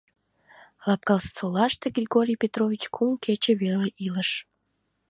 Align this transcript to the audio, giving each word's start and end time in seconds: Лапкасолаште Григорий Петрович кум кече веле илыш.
Лапкасолаште 0.87 1.85
Григорий 1.97 2.39
Петрович 2.43 2.83
кум 2.95 3.11
кече 3.23 3.53
веле 3.61 3.87
илыш. 4.05 4.29